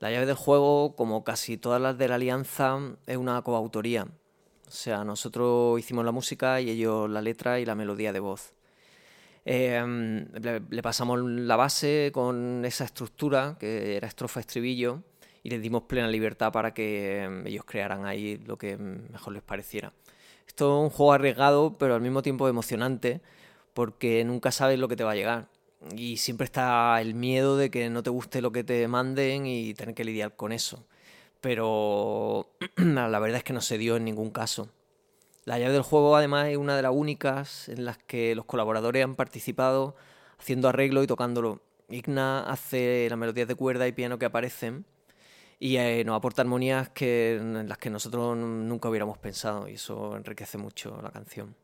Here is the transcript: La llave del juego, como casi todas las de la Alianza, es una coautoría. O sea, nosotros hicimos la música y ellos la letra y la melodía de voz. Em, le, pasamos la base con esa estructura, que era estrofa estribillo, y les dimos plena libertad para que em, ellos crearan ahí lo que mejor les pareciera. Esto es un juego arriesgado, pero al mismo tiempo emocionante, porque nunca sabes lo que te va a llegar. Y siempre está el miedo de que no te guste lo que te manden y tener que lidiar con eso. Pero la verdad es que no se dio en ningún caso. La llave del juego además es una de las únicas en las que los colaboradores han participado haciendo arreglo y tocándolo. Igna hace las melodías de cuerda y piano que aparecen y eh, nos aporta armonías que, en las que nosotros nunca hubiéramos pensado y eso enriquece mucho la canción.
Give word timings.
La 0.00 0.12
llave 0.12 0.26
del 0.26 0.36
juego, 0.36 0.94
como 0.94 1.24
casi 1.24 1.56
todas 1.56 1.80
las 1.82 1.98
de 1.98 2.06
la 2.06 2.14
Alianza, 2.14 2.78
es 3.06 3.16
una 3.16 3.42
coautoría. 3.42 4.04
O 4.04 4.70
sea, 4.70 5.02
nosotros 5.02 5.78
hicimos 5.80 6.04
la 6.04 6.12
música 6.12 6.60
y 6.60 6.70
ellos 6.70 7.10
la 7.10 7.20
letra 7.20 7.58
y 7.58 7.64
la 7.64 7.74
melodía 7.74 8.12
de 8.12 8.20
voz. 8.20 8.54
Em, 9.44 10.26
le, 10.40 10.82
pasamos 10.82 11.20
la 11.20 11.56
base 11.56 12.10
con 12.12 12.64
esa 12.64 12.84
estructura, 12.84 13.56
que 13.58 13.96
era 13.96 14.06
estrofa 14.06 14.40
estribillo, 14.40 15.02
y 15.42 15.50
les 15.50 15.62
dimos 15.62 15.84
plena 15.84 16.06
libertad 16.06 16.52
para 16.52 16.74
que 16.74 17.22
em, 17.24 17.46
ellos 17.46 17.64
crearan 17.64 18.06
ahí 18.06 18.36
lo 18.46 18.56
que 18.56 18.76
mejor 18.76 19.32
les 19.32 19.42
pareciera. 19.42 19.92
Esto 20.46 20.78
es 20.78 20.84
un 20.84 20.90
juego 20.90 21.12
arriesgado, 21.12 21.76
pero 21.78 21.94
al 21.94 22.02
mismo 22.02 22.22
tiempo 22.22 22.48
emocionante, 22.48 23.20
porque 23.74 24.24
nunca 24.24 24.52
sabes 24.52 24.78
lo 24.78 24.86
que 24.86 24.96
te 24.96 25.04
va 25.04 25.12
a 25.12 25.16
llegar. 25.16 25.48
Y 25.96 26.16
siempre 26.16 26.44
está 26.44 27.00
el 27.00 27.14
miedo 27.14 27.56
de 27.56 27.70
que 27.70 27.88
no 27.90 28.02
te 28.02 28.10
guste 28.10 28.42
lo 28.42 28.52
que 28.52 28.64
te 28.64 28.86
manden 28.88 29.46
y 29.46 29.74
tener 29.74 29.94
que 29.94 30.04
lidiar 30.04 30.34
con 30.36 30.52
eso. 30.52 30.86
Pero 31.40 32.50
la 32.76 33.18
verdad 33.18 33.38
es 33.38 33.44
que 33.44 33.52
no 33.52 33.60
se 33.60 33.78
dio 33.78 33.96
en 33.96 34.04
ningún 34.04 34.30
caso. 34.30 34.70
La 35.44 35.58
llave 35.58 35.72
del 35.72 35.82
juego 35.82 36.16
además 36.16 36.48
es 36.48 36.56
una 36.56 36.76
de 36.76 36.82
las 36.82 36.92
únicas 36.92 37.68
en 37.68 37.84
las 37.84 37.98
que 37.98 38.34
los 38.34 38.44
colaboradores 38.44 39.02
han 39.04 39.16
participado 39.16 39.96
haciendo 40.38 40.68
arreglo 40.68 41.02
y 41.02 41.06
tocándolo. 41.06 41.62
Igna 41.88 42.40
hace 42.40 43.06
las 43.08 43.18
melodías 43.18 43.48
de 43.48 43.54
cuerda 43.54 43.88
y 43.88 43.92
piano 43.92 44.18
que 44.18 44.26
aparecen 44.26 44.84
y 45.58 45.76
eh, 45.76 46.04
nos 46.04 46.16
aporta 46.16 46.42
armonías 46.42 46.90
que, 46.90 47.36
en 47.36 47.68
las 47.68 47.78
que 47.78 47.90
nosotros 47.90 48.36
nunca 48.36 48.88
hubiéramos 48.88 49.18
pensado 49.18 49.68
y 49.68 49.74
eso 49.74 50.16
enriquece 50.16 50.58
mucho 50.58 51.00
la 51.02 51.10
canción. 51.10 51.54